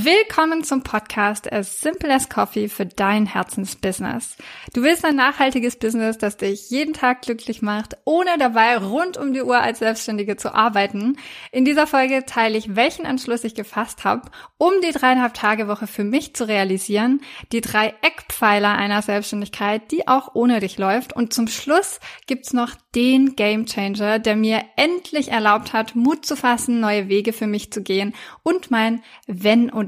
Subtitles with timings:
[0.00, 4.36] Willkommen zum Podcast As Simple as Coffee für dein Herzensbusiness.
[4.72, 9.32] Du willst ein nachhaltiges Business, das dich jeden Tag glücklich macht, ohne dabei rund um
[9.32, 11.16] die Uhr als Selbstständige zu arbeiten.
[11.50, 15.88] In dieser Folge teile ich, welchen Entschluss ich gefasst habe, um die dreieinhalb Tage Woche
[15.88, 17.20] für mich zu realisieren,
[17.50, 21.16] die drei Eckpfeiler einer Selbstständigkeit, die auch ohne dich läuft.
[21.16, 26.36] Und zum Schluss gibt's noch den Game Changer, der mir endlich erlaubt hat, Mut zu
[26.36, 29.87] fassen, neue Wege für mich zu gehen und mein Wenn und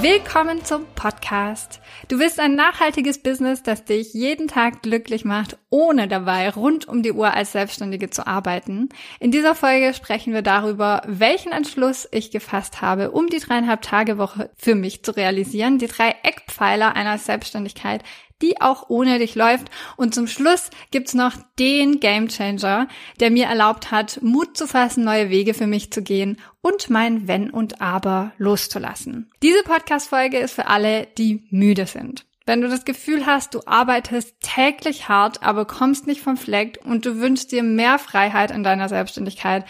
[0.00, 1.80] Willkommen zum Podcast.
[2.06, 7.02] Du willst ein nachhaltiges Business, das dich jeden Tag glücklich macht, ohne dabei rund um
[7.02, 8.90] die Uhr als Selbstständige zu arbeiten.
[9.18, 14.18] In dieser Folge sprechen wir darüber, welchen Entschluss ich gefasst habe, um die dreieinhalb Tage
[14.18, 18.04] Woche für mich zu realisieren, die drei Eckpfeiler einer Selbstständigkeit,
[18.42, 19.70] die auch ohne dich läuft.
[19.96, 22.88] Und zum Schluss gibt's noch den Gamechanger,
[23.20, 27.28] der mir erlaubt hat, Mut zu fassen, neue Wege für mich zu gehen und mein
[27.28, 29.30] Wenn und Aber loszulassen.
[29.42, 32.24] Diese Podcast-Folge ist für alle, die müde sind.
[32.48, 37.04] Wenn du das Gefühl hast, du arbeitest täglich hart, aber kommst nicht vom Fleck und
[37.04, 39.66] du wünschst dir mehr Freiheit in deiner Selbstständigkeit,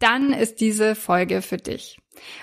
[0.00, 1.98] dann ist diese Folge für dich.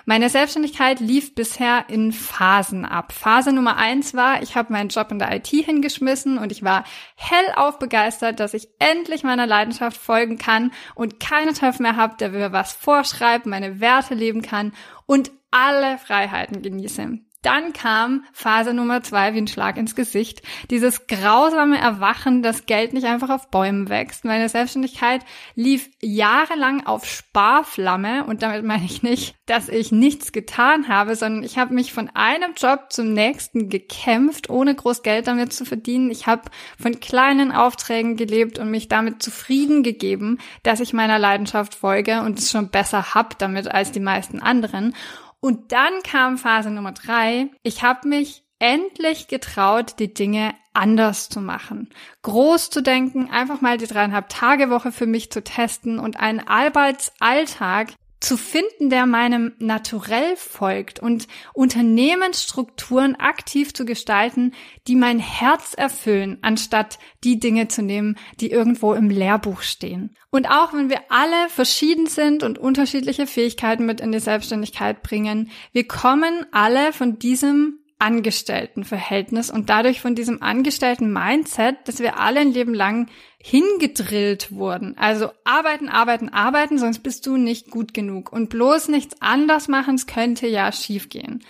[0.06, 3.12] Meine Selbstständigkeit lief bisher in Phasen ab.
[3.12, 6.84] Phase Nummer eins war, ich habe meinen Job in der IT hingeschmissen und ich war
[7.16, 12.30] hellauf begeistert, dass ich endlich meiner Leidenschaft folgen kann und keine Teufel mehr habe, der
[12.30, 14.74] mir was vorschreibt, meine Werte leben kann
[15.06, 17.20] und alle Freiheiten genieße.
[17.48, 20.42] Dann kam Phase Nummer zwei wie ein Schlag ins Gesicht.
[20.70, 24.26] Dieses grausame Erwachen, dass Geld nicht einfach auf Bäumen wächst.
[24.26, 25.22] Meine Selbstständigkeit
[25.56, 31.44] lief jahrelang auf Sparflamme und damit meine ich nicht, dass ich nichts getan habe, sondern
[31.44, 36.12] ich habe mich von einem Job zum nächsten gekämpft, ohne groß Geld damit zu verdienen.
[36.12, 41.76] Ich habe von kleinen Aufträgen gelebt und mich damit zufrieden gegeben, dass ich meiner Leidenschaft
[41.76, 44.94] folge und es schon besser hab damit als die meisten anderen.
[45.40, 47.50] Und dann kam Phase Nummer drei.
[47.64, 51.90] Ich habe mich endlich getraut, die Dinge anders zu machen.
[52.24, 56.40] Groß zu denken, einfach mal die dreieinhalb Tage Woche für mich zu testen und einen
[56.48, 64.54] Arbeitsalltag zu finden, der meinem Naturell folgt und Unternehmensstrukturen aktiv zu gestalten,
[64.88, 70.16] die mein Herz erfüllen, anstatt die Dinge zu nehmen, die irgendwo im Lehrbuch stehen.
[70.32, 75.52] Und auch wenn wir alle verschieden sind und unterschiedliche Fähigkeiten mit in die Selbstständigkeit bringen,
[75.72, 82.42] wir kommen alle von diesem Angestelltenverhältnis und dadurch von diesem angestellten Mindset, dass wir alle
[82.42, 83.10] ein Leben lang
[83.40, 84.98] hingedrillt wurden.
[84.98, 88.32] Also arbeiten, arbeiten, arbeiten, sonst bist du nicht gut genug.
[88.32, 91.44] Und bloß nichts anders machen, es könnte ja schiefgehen.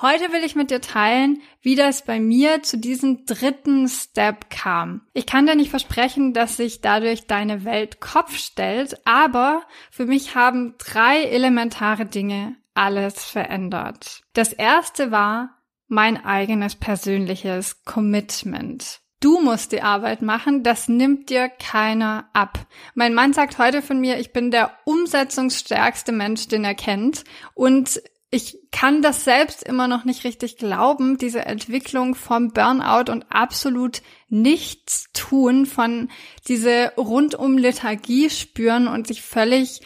[0.00, 5.00] Heute will ich mit dir teilen, wie das bei mir zu diesem dritten Step kam.
[5.12, 10.36] Ich kann dir nicht versprechen, dass sich dadurch deine Welt Kopf stellt, aber für mich
[10.36, 14.22] haben drei elementare Dinge alles verändert.
[14.34, 15.57] Das erste war,
[15.88, 19.00] mein eigenes persönliches Commitment.
[19.20, 22.66] Du musst die Arbeit machen, das nimmt dir keiner ab.
[22.94, 27.24] Mein Mann sagt heute von mir, ich bin der umsetzungsstärkste Mensch, den er kennt.
[27.54, 28.00] Und
[28.30, 34.02] ich kann das selbst immer noch nicht richtig glauben, diese Entwicklung vom Burnout und absolut
[34.28, 36.10] nichts tun, von
[36.46, 39.80] diese rundum Lethargie spüren und sich völlig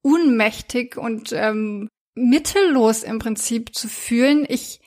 [0.00, 4.46] unmächtig und ähm, mittellos im Prinzip zu fühlen.
[4.48, 4.80] Ich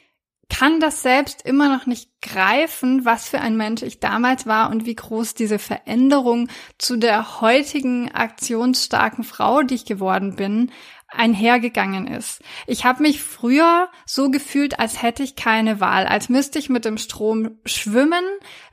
[0.51, 4.85] kann das selbst immer noch nicht greifen, was für ein Mensch ich damals war und
[4.85, 10.69] wie groß diese Veränderung zu der heutigen aktionsstarken Frau, die ich geworden bin,
[11.07, 12.41] einhergegangen ist.
[12.67, 16.83] Ich habe mich früher so gefühlt, als hätte ich keine Wahl, als müsste ich mit
[16.83, 18.23] dem Strom schwimmen,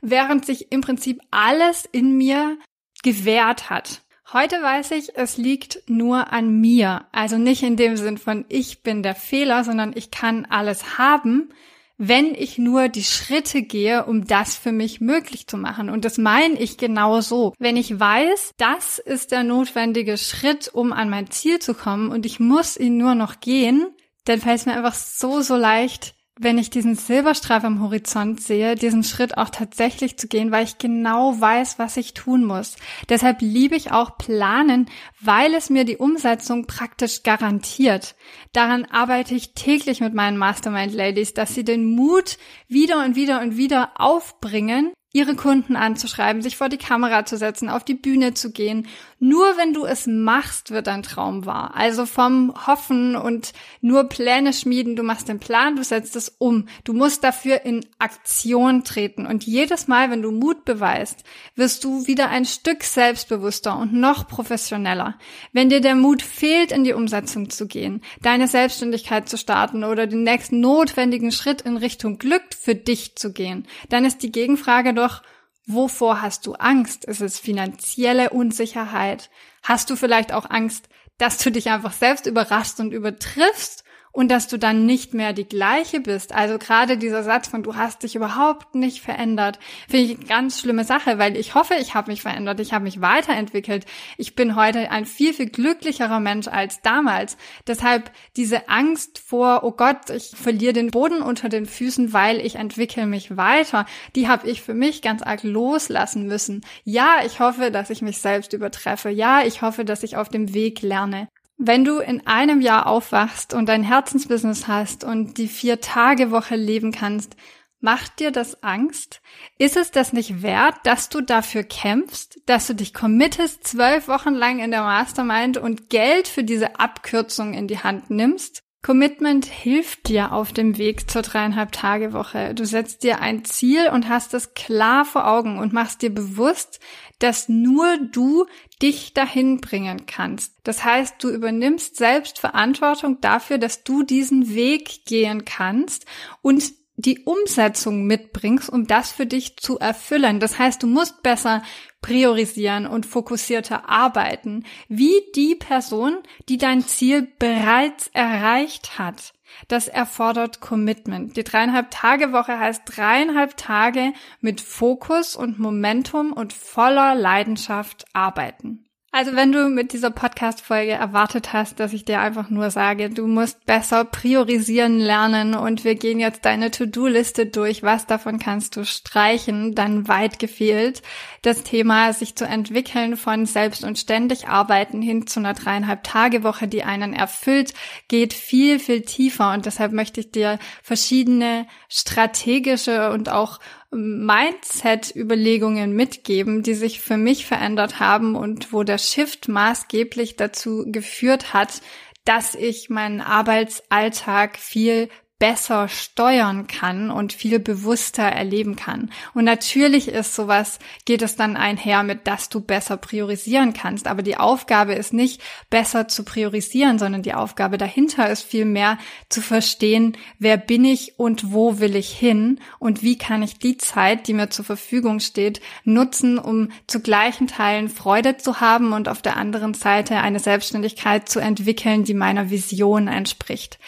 [0.01, 2.57] während sich im Prinzip alles in mir
[3.03, 4.01] gewehrt hat.
[4.31, 7.05] Heute weiß ich, es liegt nur an mir.
[7.11, 11.49] Also nicht in dem Sinn von ich bin der Fehler, sondern ich kann alles haben,
[11.97, 15.89] wenn ich nur die Schritte gehe, um das für mich möglich zu machen.
[15.89, 17.55] Und das meine ich genau so.
[17.57, 22.23] Wenn ich weiß, das ist der notwendige Schritt, um an mein Ziel zu kommen und
[22.23, 23.87] ich muss ihn nur noch gehen,
[24.25, 28.75] dann fällt es mir einfach so, so leicht, wenn ich diesen Silberstreif am Horizont sehe,
[28.75, 32.77] diesen Schritt auch tatsächlich zu gehen, weil ich genau weiß, was ich tun muss.
[33.09, 34.89] Deshalb liebe ich auch Planen,
[35.19, 38.15] weil es mir die Umsetzung praktisch garantiert.
[38.53, 42.37] Daran arbeite ich täglich mit meinen Mastermind Ladies, dass sie den Mut
[42.69, 47.67] wieder und wieder und wieder aufbringen, ihre Kunden anzuschreiben, sich vor die Kamera zu setzen,
[47.67, 48.87] auf die Bühne zu gehen.
[49.17, 51.71] Nur wenn du es machst, wird dein Traum wahr.
[51.75, 54.95] Also vom Hoffen und nur Pläne schmieden.
[54.95, 56.67] Du machst den Plan, du setzt es um.
[56.83, 59.25] Du musst dafür in Aktion treten.
[59.25, 61.23] Und jedes Mal, wenn du Mut beweist,
[61.55, 65.17] wirst du wieder ein Stück selbstbewusster und noch professioneller.
[65.53, 70.05] Wenn dir der Mut fehlt, in die Umsetzung zu gehen, deine Selbstständigkeit zu starten oder
[70.05, 74.93] den nächsten notwendigen Schritt in Richtung Glück für dich zu gehen, dann ist die Gegenfrage
[74.99, 75.23] doch,
[75.65, 77.05] wovor hast du Angst?
[77.05, 79.29] Ist es finanzielle Unsicherheit?
[79.63, 83.83] Hast du vielleicht auch Angst, dass du dich einfach selbst überraschst und übertriffst
[84.19, 86.35] und dass du dann nicht mehr die gleiche bist.
[86.35, 90.59] Also gerade dieser Satz von du hast dich überhaupt nicht verändert, finde ich eine ganz
[90.59, 93.85] schlimme Sache, weil ich hoffe, ich habe mich verändert, ich habe mich weiterentwickelt.
[94.17, 97.37] Ich bin heute ein viel, viel glücklicherer Mensch als damals.
[97.65, 102.55] Deshalb diese Angst vor, oh Gott, ich verliere den Boden unter den Füßen, weil ich
[102.55, 103.85] entwickle mich weiter,
[104.17, 106.59] die habe ich für mich ganz arg loslassen müssen.
[106.83, 109.11] Ja, ich hoffe, dass ich mich selbst übertreffe.
[109.11, 111.29] Ja, ich hoffe, dass ich auf dem Weg lerne.
[111.61, 117.35] Wenn du in einem Jahr aufwachst und dein Herzensbusiness hast und die Vier-Tage-Woche leben kannst,
[117.81, 119.21] macht dir das Angst?
[119.57, 124.35] Ist es das nicht wert, dass du dafür kämpfst, dass du dich committest, zwölf Wochen
[124.35, 128.63] lang in der Mastermind und Geld für diese Abkürzung in die Hand nimmst?
[128.81, 132.53] Commitment hilft dir auf dem Weg zur dreieinhalb Tage Woche.
[132.55, 136.79] Du setzt dir ein Ziel und hast es klar vor Augen und machst dir bewusst,
[137.19, 138.45] dass nur du
[138.81, 140.53] dich dahin bringen kannst.
[140.63, 146.05] Das heißt, du übernimmst selbst Verantwortung dafür, dass du diesen Weg gehen kannst
[146.41, 146.63] und
[146.95, 150.39] die Umsetzung mitbringst, um das für dich zu erfüllen.
[150.39, 151.63] Das heißt, du musst besser
[152.01, 156.17] priorisieren und fokussierter arbeiten, wie die Person,
[156.47, 159.33] die dein Ziel bereits erreicht hat.
[159.67, 161.35] Das erfordert Commitment.
[161.35, 168.88] Die dreieinhalb Tage Woche heißt dreieinhalb Tage mit Fokus und Momentum und voller Leidenschaft arbeiten.
[169.11, 173.25] Also wenn du mit dieser Podcast-Folge erwartet hast, dass ich dir einfach nur sage, du
[173.25, 178.85] musst besser priorisieren lernen und wir gehen jetzt deine To-Do-Liste durch, was davon kannst du
[178.85, 181.01] streichen, dann weit gefehlt.
[181.41, 186.43] Das Thema, sich zu entwickeln von selbst und ständig arbeiten hin zu einer dreieinhalb Tage
[186.43, 187.73] Woche, die einen erfüllt,
[188.09, 193.59] geht viel, viel tiefer und deshalb möchte ich dir verschiedene strategische und auch
[193.91, 201.53] Mindset-Überlegungen mitgeben, die sich für mich verändert haben und wo der Shift maßgeblich dazu geführt
[201.53, 201.81] hat,
[202.25, 205.09] dass ich meinen Arbeitsalltag viel
[205.39, 209.09] besser steuern kann und viel bewusster erleben kann.
[209.33, 214.07] Und natürlich ist sowas, geht es dann einher mit, dass du besser priorisieren kannst.
[214.07, 218.97] Aber die Aufgabe ist nicht besser zu priorisieren, sondern die Aufgabe dahinter ist vielmehr
[219.29, 223.77] zu verstehen, wer bin ich und wo will ich hin und wie kann ich die
[223.77, 229.07] Zeit, die mir zur Verfügung steht, nutzen, um zu gleichen Teilen Freude zu haben und
[229.07, 233.79] auf der anderen Seite eine Selbstständigkeit zu entwickeln, die meiner Vision entspricht.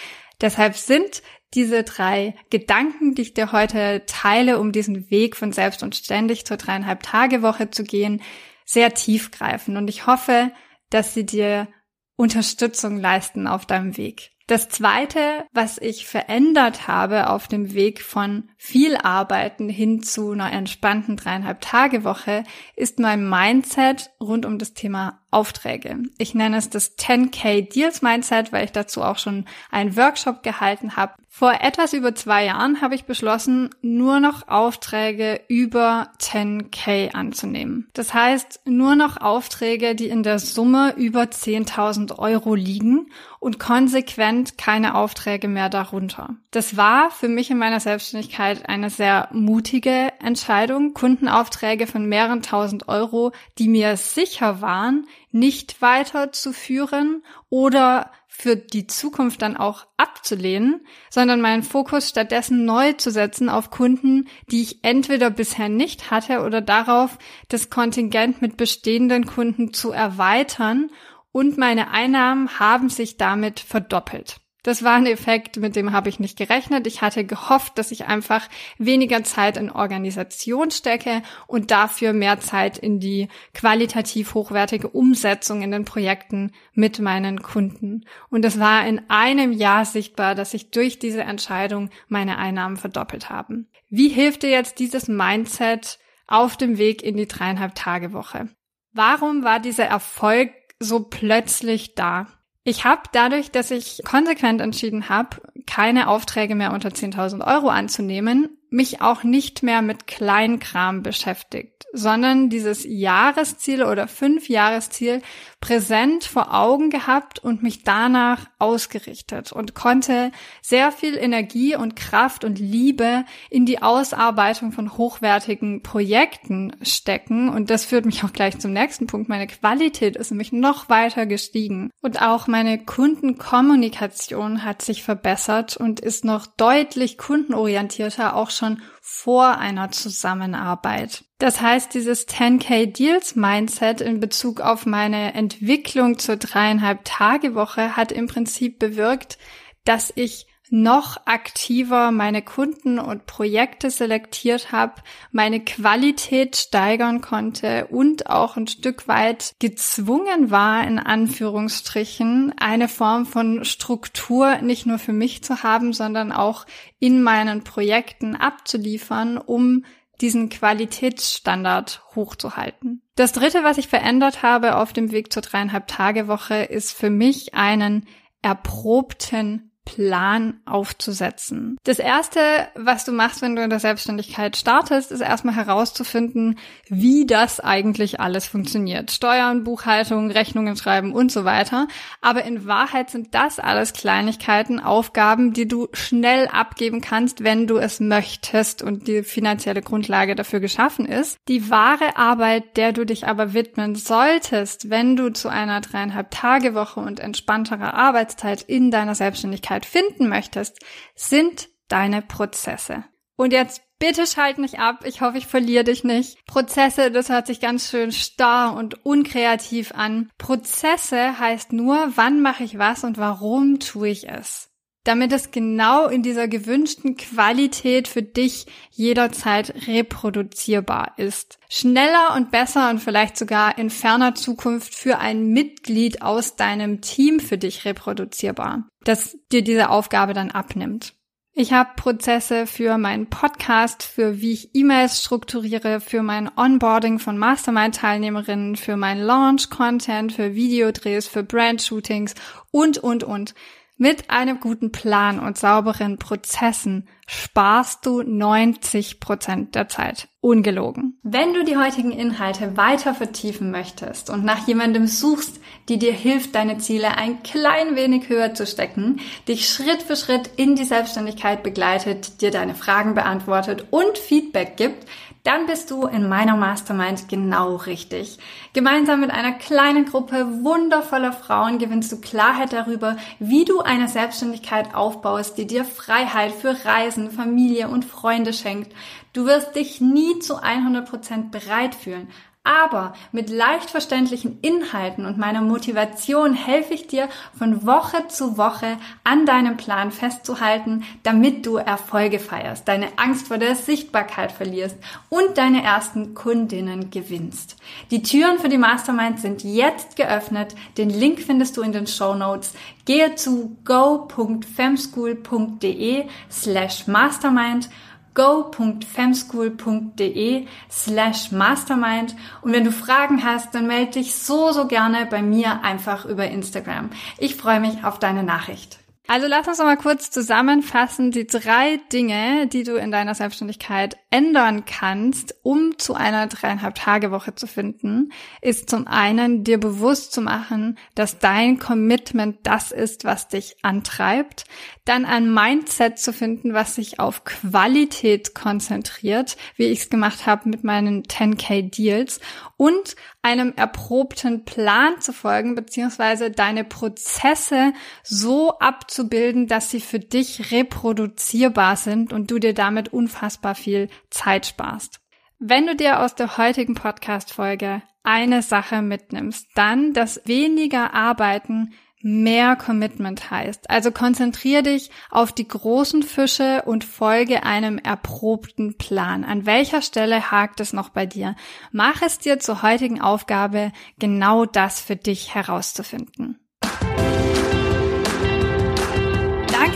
[0.42, 1.22] Deshalb sind
[1.54, 6.46] diese drei Gedanken, die ich dir heute teile, um diesen Weg von selbst und ständig
[6.46, 8.22] zur dreieinhalb Tage Woche zu gehen,
[8.66, 9.78] sehr tiefgreifend.
[9.78, 10.52] Und ich hoffe,
[10.90, 11.68] dass sie dir
[12.16, 14.32] Unterstützung leisten auf deinem Weg.
[14.48, 20.52] Das zweite, was ich verändert habe auf dem Weg von viel Arbeiten hin zu einer
[20.52, 22.44] entspannten dreieinhalb Tage Woche,
[22.76, 25.98] ist mein Mindset rund um das Thema Aufträge.
[26.18, 30.96] Ich nenne es das 10K Deals Mindset, weil ich dazu auch schon einen Workshop gehalten
[30.98, 31.14] habe.
[31.34, 37.88] Vor etwas über zwei Jahren habe ich beschlossen, nur noch Aufträge über 10K anzunehmen.
[37.94, 43.10] Das heißt, nur noch Aufträge, die in der Summe über 10.000 Euro liegen
[43.40, 46.36] und konsequent keine Aufträge mehr darunter.
[46.52, 52.90] Das war für mich in meiner Selbstständigkeit eine sehr mutige Entscheidung, Kundenaufträge von mehreren tausend
[52.90, 61.42] Euro, die mir sicher waren, nicht weiterzuführen oder für die Zukunft dann auch abzulehnen, sondern
[61.42, 66.60] meinen Fokus stattdessen neu zu setzen auf Kunden, die ich entweder bisher nicht hatte oder
[66.60, 67.18] darauf,
[67.50, 70.90] das Kontingent mit bestehenden Kunden zu erweitern
[71.32, 74.41] und meine Einnahmen haben sich damit verdoppelt.
[74.64, 76.86] Das war ein Effekt, mit dem habe ich nicht gerechnet.
[76.86, 82.78] Ich hatte gehofft, dass ich einfach weniger Zeit in Organisation stecke und dafür mehr Zeit
[82.78, 88.06] in die qualitativ hochwertige Umsetzung in den Projekten mit meinen Kunden.
[88.30, 93.32] Und es war in einem Jahr sichtbar, dass sich durch diese Entscheidung meine Einnahmen verdoppelt
[93.32, 93.68] haben.
[93.90, 98.48] Wie hilft dir jetzt dieses Mindset auf dem Weg in die dreieinhalb Tage Woche?
[98.94, 102.28] Warum war dieser Erfolg so plötzlich da?
[102.64, 108.58] Ich habe dadurch, dass ich konsequent entschieden habe, keine Aufträge mehr unter 10.000 Euro anzunehmen,
[108.72, 115.22] mich auch nicht mehr mit Kleinkram beschäftigt, sondern dieses Jahresziel oder Fünfjahresziel
[115.60, 122.46] präsent vor Augen gehabt und mich danach ausgerichtet und konnte sehr viel Energie und Kraft
[122.46, 127.50] und Liebe in die Ausarbeitung von hochwertigen Projekten stecken.
[127.50, 129.28] Und das führt mich auch gleich zum nächsten Punkt.
[129.28, 131.92] Meine Qualität ist nämlich noch weiter gestiegen.
[132.02, 138.61] Und auch meine Kundenkommunikation hat sich verbessert und ist noch deutlich kundenorientierter, auch schon
[139.02, 141.24] vor einer Zusammenarbeit.
[141.38, 147.96] Das heißt, dieses 10k Deals Mindset in Bezug auf meine Entwicklung zur dreieinhalb Tage Woche
[147.96, 149.38] hat im Prinzip bewirkt,
[149.84, 155.02] dass ich noch aktiver meine Kunden und Projekte selektiert habe,
[155.32, 163.26] meine Qualität steigern konnte und auch ein Stück weit gezwungen war, in Anführungsstrichen, eine Form
[163.26, 166.66] von Struktur nicht nur für mich zu haben, sondern auch
[167.00, 169.84] in meinen Projekten abzuliefern, um
[170.22, 173.02] diesen Qualitätsstandard hochzuhalten.
[173.16, 177.10] Das dritte, was ich verändert habe auf dem Weg zur dreieinhalb Tage Woche, ist für
[177.10, 178.08] mich einen
[178.42, 181.78] erprobten Plan aufzusetzen.
[181.84, 182.40] Das erste,
[182.76, 186.58] was du machst, wenn du in der Selbstständigkeit startest, ist erstmal herauszufinden,
[186.88, 189.12] wie das eigentlich alles funktioniert.
[189.12, 191.90] Steuern, Buchhaltung, Rechnungen schreiben und so weiter.
[192.22, 197.78] Aber in Wahrheit sind das alles Kleinigkeiten, Aufgaben, die du schnell abgeben kannst, wenn du
[197.78, 201.38] es möchtest und die finanzielle Grundlage dafür geschaffen ist.
[201.50, 206.76] Die wahre Arbeit, der du dich aber widmen solltest, wenn du zu einer dreieinhalb Tage
[206.76, 210.80] Woche und entspannterer Arbeitszeit in deiner Selbstständigkeit Persönlichkeit finden möchtest,
[211.16, 213.04] sind deine Prozesse.
[213.36, 215.04] Und jetzt bitte schalt nicht ab.
[215.06, 216.44] Ich hoffe, ich verliere dich nicht.
[216.46, 220.30] Prozesse, das hört sich ganz schön starr und unkreativ an.
[220.38, 224.71] Prozesse heißt nur, wann mache ich was und warum tue ich es
[225.04, 231.58] damit es genau in dieser gewünschten Qualität für dich jederzeit reproduzierbar ist.
[231.70, 237.40] Schneller und besser und vielleicht sogar in ferner Zukunft für ein Mitglied aus deinem Team
[237.40, 241.14] für dich reproduzierbar, das dir diese Aufgabe dann abnimmt.
[241.54, 247.38] Ich habe Prozesse für meinen Podcast, für wie ich E-Mails strukturiere, für mein Onboarding von
[247.38, 252.36] Mastermind-Teilnehmerinnen, für mein Launch-Content, für Videodrehs, für Brand-Shootings
[252.72, 253.54] und, und, und.
[254.02, 260.28] Mit einem guten Plan und sauberen Prozessen sparst du 90 Prozent der Zeit.
[260.40, 261.20] Ungelogen.
[261.22, 266.56] Wenn du die heutigen Inhalte weiter vertiefen möchtest und nach jemandem suchst, die dir hilft,
[266.56, 271.62] deine Ziele ein klein wenig höher zu stecken, dich Schritt für Schritt in die Selbstständigkeit
[271.62, 275.06] begleitet, dir deine Fragen beantwortet und Feedback gibt,
[275.44, 278.38] dann bist du in meiner Mastermind genau richtig.
[278.74, 284.94] Gemeinsam mit einer kleinen Gruppe wundervoller Frauen gewinnst du Klarheit darüber, wie du eine Selbstständigkeit
[284.94, 288.94] aufbaust, die dir Freiheit für Reisen, Familie und Freunde schenkt.
[289.34, 292.28] Du wirst dich nie zu 100 Prozent bereit fühlen,
[292.64, 297.28] aber mit leicht verständlichen Inhalten und meiner Motivation helfe ich dir
[297.58, 303.58] von Woche zu Woche an deinem Plan festzuhalten, damit du Erfolge feierst, deine Angst vor
[303.58, 304.96] der Sichtbarkeit verlierst
[305.30, 307.78] und deine ersten Kundinnen gewinnst.
[308.12, 310.76] Die Türen für die Mastermind sind jetzt geöffnet.
[311.00, 312.76] Den Link findest du in den Show Notes.
[313.06, 317.90] Gehe zu go.femschool.de slash mastermind
[318.34, 325.42] go.femschool.de slash mastermind und wenn du Fragen hast, dann melde dich so, so gerne bei
[325.42, 327.10] mir einfach über Instagram.
[327.38, 329.01] Ich freue mich auf deine Nachricht.
[329.32, 334.18] Also lass uns noch mal kurz zusammenfassen, die drei Dinge, die du in deiner Selbstständigkeit
[334.30, 340.34] ändern kannst, um zu einer dreieinhalb Tage Woche zu finden, ist zum einen dir bewusst
[340.34, 344.66] zu machen, dass dein Commitment das ist, was dich antreibt,
[345.06, 350.68] dann ein Mindset zu finden, was sich auf Qualität konzentriert, wie ich es gemacht habe
[350.68, 352.42] mit meinen 10k Deals
[352.82, 360.72] und einem erprobten Plan zu folgen, beziehungsweise deine Prozesse so abzubilden, dass sie für dich
[360.72, 365.20] reproduzierbar sind und du dir damit unfassbar viel Zeit sparst.
[365.60, 371.94] Wenn du dir aus der heutigen Podcast-Folge eine Sache mitnimmst, dann, dass weniger Arbeiten
[372.24, 373.90] mehr Commitment heißt.
[373.90, 379.44] Also konzentriere dich auf die großen Fische und folge einem erprobten Plan.
[379.44, 381.56] An welcher Stelle hakt es noch bei dir?
[381.92, 386.60] Mach es dir zur heutigen Aufgabe, genau das für dich herauszufinden.